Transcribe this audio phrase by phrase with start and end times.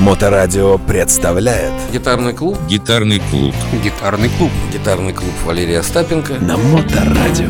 [0.00, 7.48] Моторадио представляет Гитарный клуб Гитарный клуб Гитарный клуб Гитарный клуб Валерия Остапенко на Моторадио.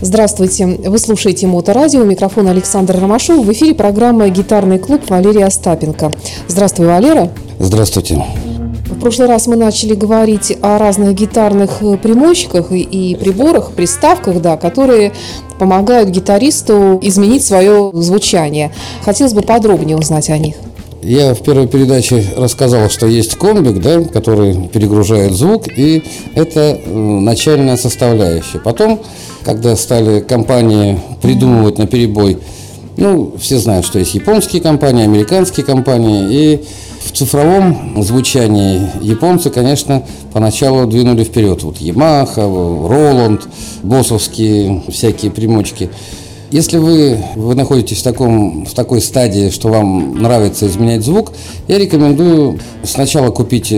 [0.00, 6.10] Здравствуйте, вы слушаете Моторадио, микрофон Александр Ромашов, в эфире программа «Гитарный клуб» Валерия Остапенко.
[6.48, 7.30] Здравствуй, Валера.
[7.60, 8.24] Здравствуйте.
[9.02, 14.56] Прошлый раз мы начали говорить о разных гитарных э, примочках и, и приборах, приставках, да,
[14.56, 15.12] которые
[15.58, 18.72] помогают гитаристу изменить свое звучание.
[19.04, 20.54] Хотелось бы подробнее узнать о них.
[21.02, 26.04] Я в первой передаче рассказал, что есть комбик, да, который перегружает звук, и
[26.36, 28.60] это э, начальная составляющая.
[28.60, 29.00] Потом,
[29.44, 32.38] когда стали компании придумывать на перебой,
[32.96, 36.64] ну, все знают, что есть японские компании, американские компании, и
[37.04, 40.02] в цифровом звучании японцы, конечно,
[40.32, 41.62] поначалу двинули вперед.
[41.62, 43.42] Вот Yamaha, Roland,
[43.82, 45.90] боссовские всякие примочки.
[46.50, 51.32] Если вы, вы находитесь в, таком, в такой стадии, что вам нравится изменять звук,
[51.66, 53.74] я рекомендую сначала купить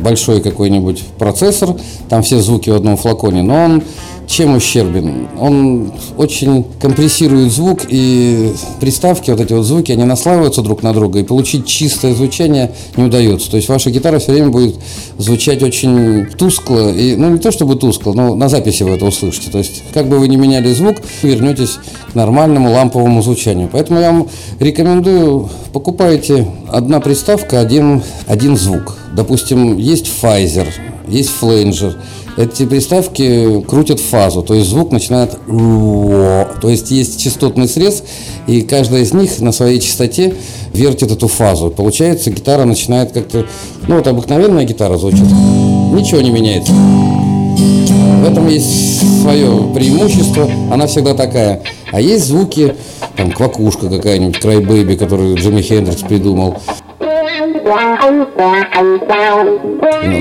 [0.00, 1.76] большой какой-нибудь процессор,
[2.08, 3.82] там все звуки в одном флаконе, но он
[4.28, 5.26] чем ущербен?
[5.38, 11.18] Он очень компрессирует звук, и приставки, вот эти вот звуки, они наслаиваются друг на друга,
[11.18, 13.50] и получить чистое звучание не удается.
[13.50, 14.76] То есть ваша гитара все время будет
[15.16, 19.50] звучать очень тускло, и, ну не то чтобы тускло, но на записи вы это услышите.
[19.50, 21.78] То есть как бы вы ни меняли звук, вернетесь
[22.12, 23.68] к нормальному ламповому звучанию.
[23.72, 24.28] Поэтому я вам
[24.60, 28.96] рекомендую, покупайте одна приставка, один, один звук.
[29.14, 30.68] Допустим, есть Pfizer,
[31.08, 31.96] есть флейнджер.
[32.38, 35.36] Эти приставки крутят фазу, то есть звук начинает...
[35.48, 38.04] То есть есть частотный срез,
[38.46, 40.36] и каждая из них на своей частоте
[40.72, 41.70] вертит эту фазу.
[41.70, 43.44] Получается, гитара начинает как-то...
[43.88, 46.72] Ну, вот обыкновенная гитара звучит, ничего не меняется.
[46.72, 51.62] В этом есть свое преимущество, она всегда такая.
[51.90, 52.74] А есть звуки,
[53.16, 56.54] там, квакушка какая-нибудь, крайбэби, которую Джимми Хендрикс придумал.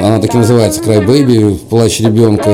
[0.04, 2.50] Она так и называется, Край Бэйби, плащ ребенка.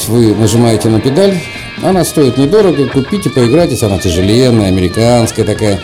[0.00, 1.38] Есть вы нажимаете на педаль,
[1.82, 5.80] она стоит недорого, купите, поиграйтесь, она тяжеленная, американская такая.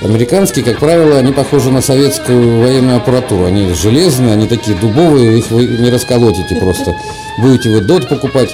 [0.00, 3.44] Американские, как правило, они похожи на советскую военную аппаратуру.
[3.44, 6.96] Они железные, они такие дубовые, их вы не расколотите просто.
[7.38, 8.50] Будете вы дот покупать.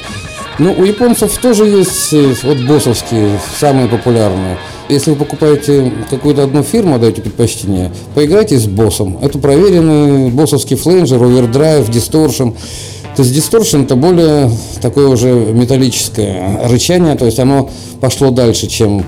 [0.59, 4.59] Ну, у японцев тоже есть э, вот боссовские, самые популярные.
[4.89, 9.19] Если вы покупаете какую-то одну фирму, даете предпочтение, поиграйте с боссом.
[9.23, 12.49] Это проверенный боссовский флейнджер, овердрайв, дисторшн.
[13.19, 14.49] То есть дисторшн это более
[14.81, 17.69] такое уже металлическое рычание, то есть оно
[18.01, 19.05] пошло дальше, чем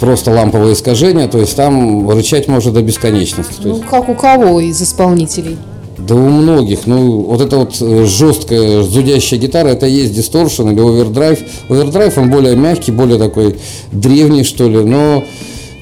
[0.00, 3.60] просто ламповое искажение, то есть там рычать может до бесконечности.
[3.62, 5.56] Ну, как у кого из исполнителей?
[5.98, 6.88] Да у многих.
[6.88, 11.38] Ну, вот эта вот э, жесткая, зудящая гитара, это и есть дисторшн или овердрайв.
[11.68, 13.60] Овердрайв, он более мягкий, более такой
[13.92, 15.22] древний, что ли, но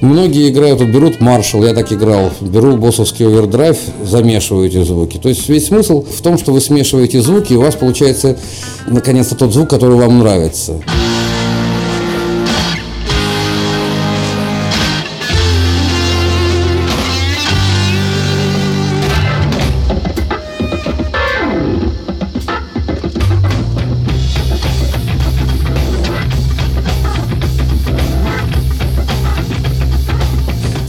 [0.03, 5.17] Многие играют, вот берут Marshall, я так играл, беру боссовский овердрайв, замешиваю эти звуки.
[5.17, 8.37] То есть весь смысл в том, что вы смешиваете звуки, и у вас получается
[8.85, 10.81] наконец-то тот звук, который вам нравится.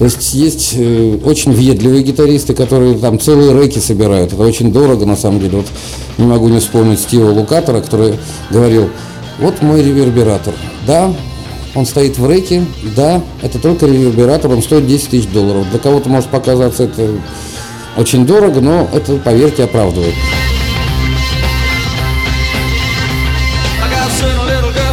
[0.05, 4.35] То есть есть э, очень въедливые гитаристы, которые там целые реки собирают.
[4.35, 5.57] Это очень дорого на самом деле.
[5.57, 5.67] Вот
[6.19, 8.19] не могу не вспомнить Стива Лукатора, который
[8.51, 8.91] говорил,
[9.39, 10.53] вот мой ревербератор.
[10.87, 11.11] Да,
[11.75, 15.71] он стоит в реке, да, это только ревербератор, он стоит 10 тысяч долларов.
[15.71, 17.09] Для кого-то может показаться это
[17.97, 20.13] очень дорого, но это, поверьте, оправдывает.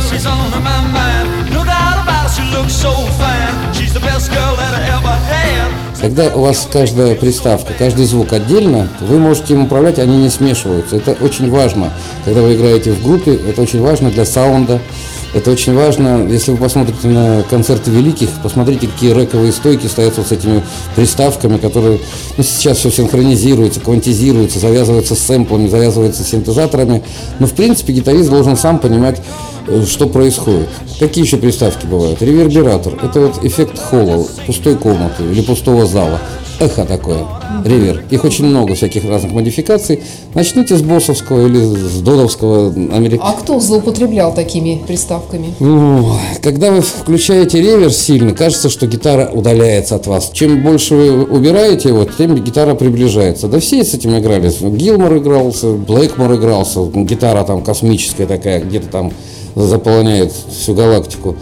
[0.10, 0.52] She's on
[6.02, 10.96] Когда у вас каждая приставка, каждый звук отдельно, вы можете им управлять, они не смешиваются.
[10.96, 11.94] Это очень важно.
[12.26, 14.80] Когда вы играете в группе, это очень важно для саунда.
[15.34, 20.28] Это очень важно, если вы посмотрите на концерты великих, посмотрите, какие рэковые стойки стоят вот
[20.28, 20.62] с этими
[20.96, 22.00] приставками, которые
[22.36, 27.04] ну, сейчас все синхронизируется, квантизируется, завязывается с сэмплами, завязывается с синтезаторами.
[27.40, 29.22] Но, в принципе, гитарист должен сам понимать,
[29.68, 30.68] э, что происходит.
[31.00, 32.22] Какие еще приставки бывают?
[32.22, 33.00] Ревербератор.
[33.02, 36.20] Это вот эффект холла, пустой комнаты или пустого зала.
[36.62, 37.26] Эхо такое,
[37.66, 38.04] ревер.
[38.12, 40.04] Их очень много всяких разных модификаций.
[40.36, 43.30] Начните с боссовского или с додовского американского.
[43.30, 45.56] А кто злоупотреблял такими приставками?
[45.60, 50.30] Ну, когда вы включаете реверс сильно, кажется, что гитара удаляется от вас.
[50.34, 53.48] Чем больше вы убираете его, тем гитара приближается.
[53.48, 54.52] Да все с этим играли.
[54.62, 59.14] Гилмор игрался, Блэкмор игрался, гитара там космическая такая, где-то там
[59.56, 61.36] заполоняет всю галактику.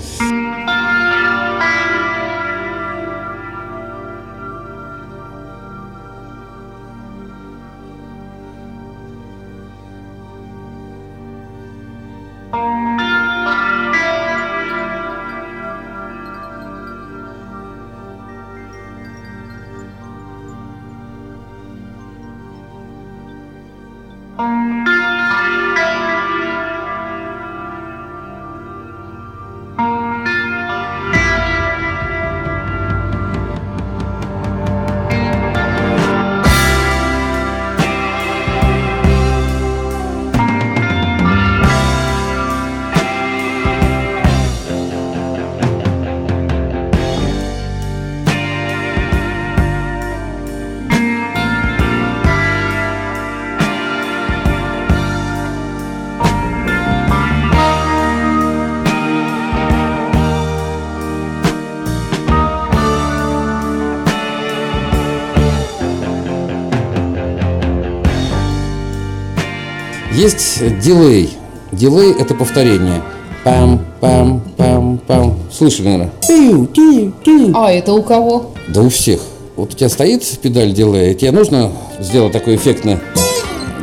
[70.11, 71.37] Есть дилей.
[71.71, 73.01] Дилей– это повторение.
[73.43, 75.37] Пам, пам, пам, пам.
[75.51, 76.11] Слышали, наверное?
[76.27, 77.51] Тю, тю, тю.
[77.55, 78.51] А это у кого?
[78.67, 79.21] Да у всех.
[79.55, 82.99] Вот у тебя стоит педаль дилея, и тебе нужно сделать такое эффектное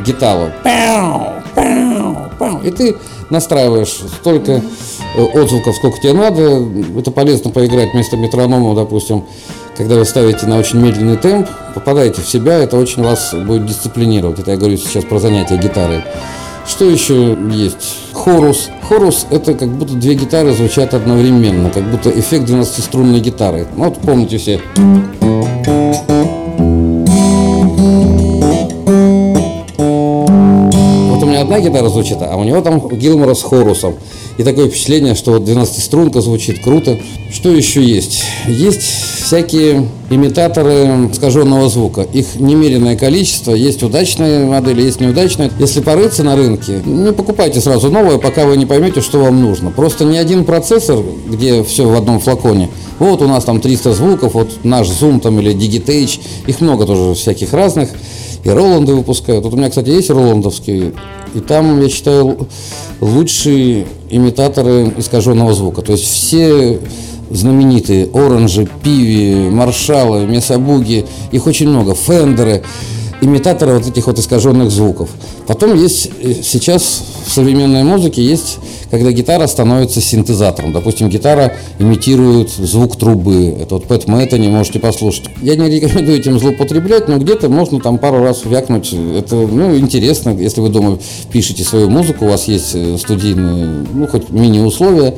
[0.04, 0.50] гитару.
[0.64, 2.62] Пау, пау, пау.
[2.62, 2.96] И ты
[3.30, 4.62] настраиваешь столько
[5.16, 6.66] э, отзвуков, сколько тебе надо.
[6.98, 9.24] Это полезно поиграть вместо метронома, допустим.
[9.76, 14.38] Когда вы ставите на очень медленный темп, попадаете в себя, это очень вас будет дисциплинировать.
[14.38, 16.02] Это я говорю сейчас про занятия гитарой.
[16.66, 17.96] Что еще есть?
[18.12, 18.70] Хорус.
[18.88, 23.66] Хорус– это как будто две гитары звучат одновременно, как будто эффект 12-струнной гитары.
[23.76, 24.60] Вот помните все.
[31.76, 33.94] Гитара звучит, а у него там Гилмора с хорусом.
[34.38, 36.98] И такое впечатление, что вот 12-струнка звучит круто.
[37.32, 38.22] Что еще есть?
[38.46, 38.82] Есть
[39.24, 42.02] всякие имитаторы искаженного звука.
[42.12, 43.54] Их немеренное количество.
[43.54, 45.50] Есть удачные модели, есть неудачные.
[45.58, 49.70] Если порыться на рынке, не покупайте сразу новое, пока вы не поймете, что вам нужно.
[49.70, 52.68] Просто ни один процессор, где все в одном флаконе,
[52.98, 57.14] вот у нас там 300 звуков, вот наш Zoom там или Digitech, их много тоже
[57.14, 57.90] всяких разных.
[58.44, 59.44] И Роланды выпускают.
[59.44, 60.92] Вот у меня, кстати, есть роландовский.
[61.36, 62.48] И там, я считаю,
[63.02, 65.82] лучшие имитаторы искаженного звука.
[65.82, 66.80] То есть все
[67.30, 72.62] знаменитые оранжи, пиви, маршалы, месабуги, их очень много, фендеры,
[73.20, 75.10] имитаторы вот этих вот искаженных звуков.
[75.46, 78.58] Потом есть э, сейчас в современной музыке есть,
[78.90, 80.72] когда гитара становится синтезатором.
[80.72, 83.56] Допустим, гитара имитирует звук трубы.
[83.60, 85.24] Это вот Пэт Мэттани, можете послушать.
[85.42, 88.92] Я не рекомендую этим злоупотреблять, но где-то можно там пару раз вякнуть.
[88.92, 90.98] Это, ну, интересно, если вы дома
[91.32, 95.14] пишете свою музыку, у вас есть э, студийные, ну, хоть мини-условия,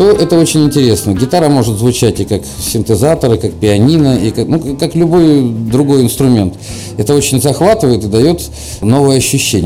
[0.00, 1.12] то это очень интересно.
[1.12, 6.00] Гитара может звучать и как синтезатор, и как пианино, и как, ну, как любой другой
[6.00, 6.54] инструмент.
[6.96, 8.40] Это очень захватывает и дает
[8.80, 9.59] новое ощущение.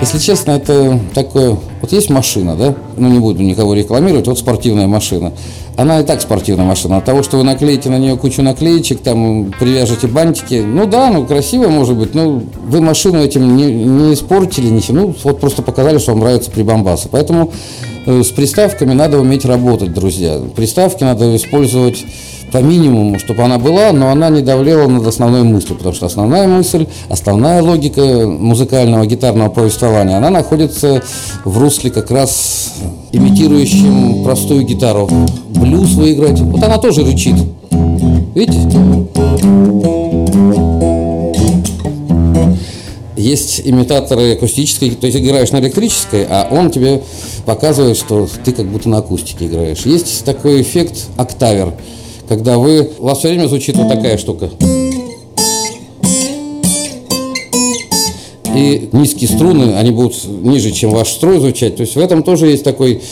[0.00, 1.58] Если честно, это такое...
[1.82, 2.74] Вот есть машина, да?
[2.96, 4.26] Ну, не буду никого рекламировать.
[4.26, 5.32] Вот спортивная машина.
[5.76, 6.96] Она и так спортивная машина.
[6.96, 11.26] От того, что вы наклеите на нее кучу наклеечек, там, привяжете бантики, ну да, ну,
[11.26, 14.96] красиво может быть, но вы машину этим не, не испортили, ничего.
[14.96, 17.08] Ну, вот просто показали, что вам нравятся прибамбасы.
[17.10, 17.52] Поэтому
[18.06, 20.40] э, с приставками надо уметь работать, друзья.
[20.56, 22.04] Приставки надо использовать
[22.52, 26.46] по минимуму, чтобы она была, но она не давлела над основной мыслью, потому что основная
[26.46, 31.02] мысль, основная логика музыкального гитарного повествования, она находится
[31.44, 32.74] в русле как раз
[33.12, 35.08] имитирующем простую гитару.
[35.48, 37.36] Блюз вы играете, вот она тоже рычит.
[38.34, 38.78] Видите?
[43.16, 47.02] Есть имитаторы акустической, то есть играешь на электрической, а он тебе
[47.44, 49.84] показывает, что ты как будто на акустике играешь.
[49.84, 51.74] Есть такой эффект октавер,
[52.30, 54.50] когда вы, у вас все время звучит вот такая штука.
[58.54, 61.74] И низкие струны, они будут ниже, чем ваш строй звучать.
[61.74, 63.02] То есть в этом тоже есть такой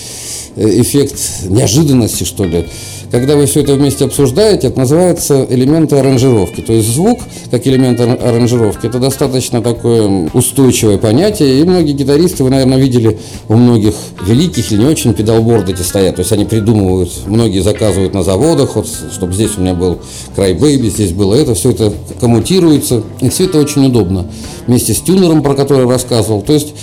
[0.55, 1.17] э, эффект
[1.49, 2.67] неожиданности, что ли.
[3.11, 6.61] Когда вы все это вместе обсуждаете, это называется элементы аранжировки.
[6.61, 11.61] То есть звук, как элемент ар- аранжировки, это достаточно такое устойчивое понятие.
[11.61, 13.95] И многие гитаристы, вы, наверное, видели у многих
[14.27, 16.17] великих или не очень педалборды эти стоят.
[16.17, 19.99] То есть они придумывают, многие заказывают на заводах, вот, чтобы здесь у меня был
[20.35, 23.03] край бэйби, здесь было это, все это коммутируется.
[23.21, 24.27] И все это очень удобно.
[24.67, 26.43] Вместе с тюнером, про который рассказывал.
[26.43, 26.75] То есть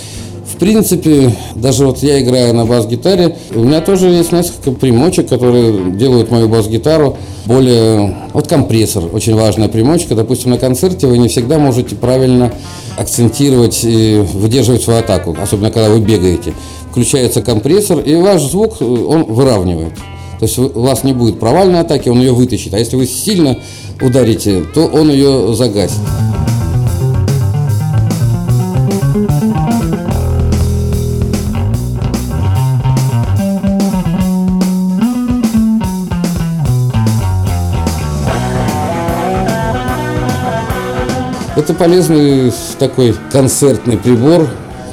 [0.56, 5.90] в принципе, даже вот я играю на бас-гитаре, у меня тоже есть несколько примочек, которые
[5.90, 8.16] делают мою бас-гитару более...
[8.32, 10.14] Вот компрессор, очень важная примочка.
[10.14, 12.52] Допустим, на концерте вы не всегда можете правильно
[12.96, 16.54] акцентировать и выдерживать свою атаку, особенно когда вы бегаете.
[16.90, 19.92] Включается компрессор, и ваш звук, э, он выравнивает.
[20.38, 22.72] То есть у вас не будет провальной атаки, он ее вытащит.
[22.72, 23.58] А если вы сильно
[24.00, 26.00] ударите, то он ее загасит.
[41.56, 44.46] Это полезный такой концертный прибор.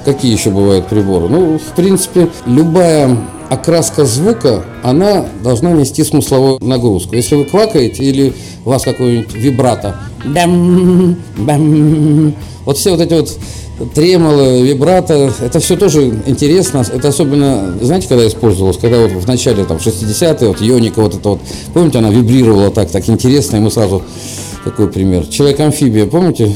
[0.05, 1.27] Какие еще бывают приборы?
[1.27, 3.17] Ну, в принципе, любая
[3.49, 7.15] окраска звука, она должна нести смысловую нагрузку.
[7.15, 8.33] Если вы квакаете или
[8.65, 13.37] у вас какой-нибудь вибрато, бэм, бэм, вот все вот эти вот
[13.93, 16.85] тремоло, вибрато, это все тоже интересно.
[16.93, 18.77] Это особенно, знаете, когда использовалось?
[18.77, 21.41] Когда вот в начале, там, 60-е, вот Йоника вот это вот,
[21.73, 24.01] помните, она вибрировала так, так интересно, и мы сразу
[24.63, 25.25] такой пример.
[25.27, 26.51] Человек-амфибия, помните?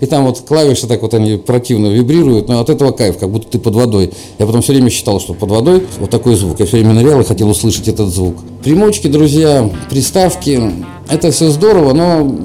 [0.00, 3.48] И там вот клавиши так вот они противно вибрируют, но от этого кайф, как будто
[3.48, 4.12] ты под водой.
[4.38, 6.60] Я потом все время считал, что под водой вот такой звук.
[6.60, 8.36] Я все время нырял и хотел услышать этот звук.
[8.62, 10.60] Примочки, друзья, приставки,
[11.08, 12.36] это все здорово, но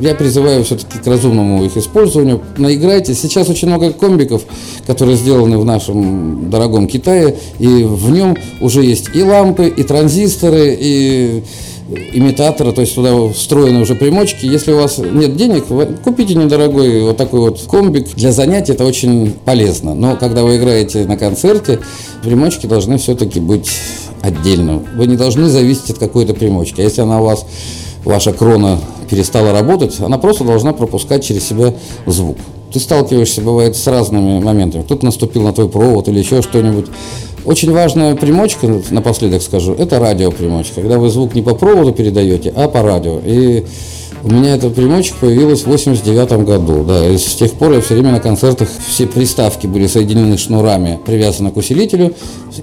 [0.00, 2.40] я призываю все-таки к разумному их использованию.
[2.56, 3.14] Наиграйте.
[3.14, 4.42] Сейчас очень много комбиков,
[4.86, 10.76] которые сделаны в нашем дорогом Китае, и в нем уже есть и лампы, и транзисторы,
[10.78, 11.42] и
[12.12, 14.44] имитаторы, то есть туда встроены уже примочки.
[14.44, 15.64] Если у вас нет денег,
[16.04, 18.14] купите недорогой вот такой вот комбик.
[18.14, 19.94] Для занятий это очень полезно.
[19.94, 21.80] Но когда вы играете на концерте,
[22.22, 23.70] примочки должны все-таки быть
[24.20, 24.82] отдельно.
[24.96, 26.80] Вы не должны зависеть от какой-то примочки.
[26.80, 27.46] А если она у вас
[28.04, 28.78] ваша крона
[29.08, 31.74] перестала работать, она просто должна пропускать через себя
[32.06, 32.36] звук.
[32.72, 34.82] Ты сталкиваешься, бывает, с разными моментами.
[34.82, 36.86] Кто-то наступил на твой провод или еще что-нибудь.
[37.44, 40.82] Очень важная примочка, напоследок скажу, это радиопримочка.
[40.82, 43.20] Когда вы звук не по проводу передаете, а по радио.
[43.24, 43.64] И
[44.22, 46.84] у меня эта примочка появилась в 89 году.
[46.84, 50.98] Да, и с тех пор я все время на концертах, все приставки были соединены шнурами,
[51.06, 52.14] привязаны к усилителю,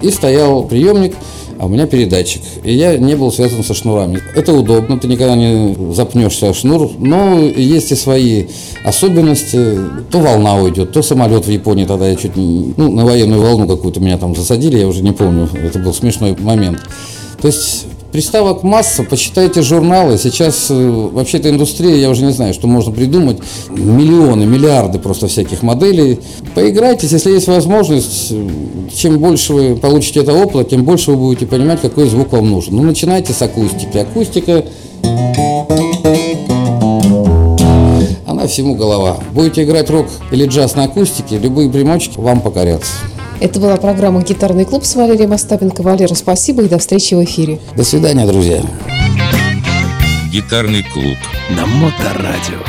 [0.01, 1.15] и стоял приемник,
[1.59, 2.41] а у меня передатчик.
[2.63, 4.21] И я не был связан со шнурами.
[4.35, 8.45] Это удобно, ты никогда не запнешься о шнур, но есть и свои
[8.83, 9.77] особенности.
[10.11, 12.73] То волна уйдет, то самолет в Японии, тогда я чуть не...
[12.77, 16.35] Ну, на военную волну какую-то меня там засадили, я уже не помню, это был смешной
[16.39, 16.79] момент.
[17.41, 17.85] То есть
[18.15, 20.17] Приставок масса, почитайте журналы.
[20.17, 20.73] Сейчас э,
[21.11, 23.39] вообще эта индустрия, я уже не знаю, что можно придумать.
[23.67, 26.21] Миллионы, миллиарды просто всяких моделей.
[26.53, 28.31] Поиграйтесь, если есть возможность.
[28.95, 32.77] Чем больше вы получите этого опыта, тем больше вы будете понимать, какой звук вам нужен.
[32.77, 33.97] Ну, начинайте с акустики.
[33.97, 34.63] Акустика
[38.25, 39.17] она всему голова.
[39.33, 42.93] Будете играть рок или джаз на акустике, любые примочки вам покорятся.
[43.41, 45.81] Это была программа «Гитарный клуб» с Валерием Остапенко.
[45.81, 47.59] Валера, спасибо и до встречи в эфире.
[47.75, 48.61] До свидания, друзья.
[50.31, 51.17] Гитарный клуб.
[51.49, 52.59] На Моторадио.